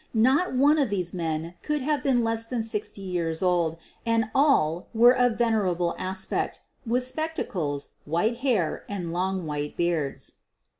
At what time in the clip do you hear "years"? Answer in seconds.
3.03-3.43